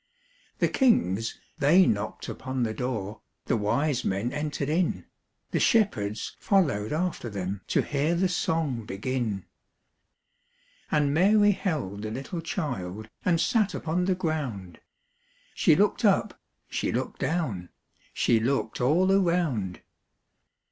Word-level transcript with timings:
The 0.57 0.67
kings 0.67 1.39
they 1.59 1.85
knocked 1.85 2.27
upon 2.27 2.63
the 2.63 2.73
door, 2.73 3.21
The 3.45 3.55
wise 3.55 4.03
men 4.03 4.33
entered 4.33 4.67
in, 4.67 5.05
The 5.51 5.59
shepherds 5.59 6.35
followed 6.39 6.91
after 6.91 7.29
them 7.29 7.61
To 7.67 7.83
hear 7.83 8.15
the 8.15 8.27
song 8.27 8.83
begin. 8.87 9.45
And 10.89 11.13
Mary 11.13 11.51
held 11.51 12.01
the 12.01 12.09
little 12.09 12.41
child 12.41 13.09
And 13.23 13.39
sat 13.39 13.75
upon 13.75 14.05
the 14.05 14.15
ground; 14.15 14.79
She 15.53 15.75
looked 15.75 16.03
up, 16.03 16.39
she 16.67 16.91
looked 16.91 17.19
down, 17.19 17.69
She 18.11 18.39
looked 18.39 18.81
all 18.81 19.11
around. 19.11 19.83